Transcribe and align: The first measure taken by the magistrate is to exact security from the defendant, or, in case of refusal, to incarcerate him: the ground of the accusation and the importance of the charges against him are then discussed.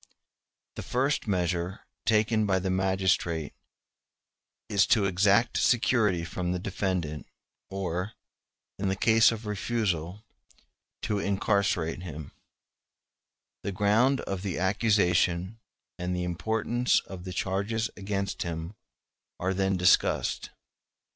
The 0.77 0.81
first 0.81 1.27
measure 1.27 1.81
taken 2.07 2.47
by 2.47 2.57
the 2.57 2.71
magistrate 2.71 3.53
is 4.67 4.87
to 4.87 5.05
exact 5.05 5.57
security 5.59 6.25
from 6.25 6.53
the 6.53 6.57
defendant, 6.57 7.27
or, 7.69 8.13
in 8.79 8.91
case 8.95 9.31
of 9.31 9.45
refusal, 9.45 10.25
to 11.03 11.19
incarcerate 11.19 12.01
him: 12.01 12.31
the 13.61 13.71
ground 13.71 14.21
of 14.21 14.41
the 14.41 14.57
accusation 14.57 15.59
and 15.99 16.15
the 16.15 16.23
importance 16.23 17.01
of 17.01 17.23
the 17.23 17.31
charges 17.31 17.91
against 17.95 18.41
him 18.41 18.73
are 19.39 19.53
then 19.53 19.77
discussed. 19.77 20.49